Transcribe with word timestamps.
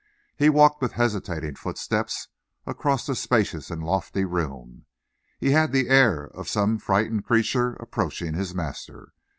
He 0.35 0.49
walked 0.49 0.81
with 0.81 0.93
hesitating 0.93 1.57
footsteps 1.57 2.27
across 2.65 3.05
the 3.05 3.13
spacious 3.13 3.69
and 3.69 3.83
lofty 3.83 4.25
room. 4.25 4.87
He 5.37 5.51
had 5.51 5.71
the 5.71 5.89
air 5.89 6.23
of 6.29 6.49
some 6.49 6.79
frightened 6.79 7.23
creature 7.25 7.73
approaching 7.73 8.33
his 8.33 8.55
master. 8.55 9.13